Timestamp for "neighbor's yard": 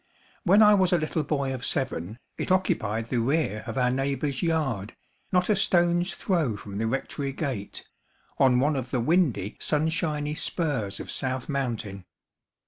3.91-4.95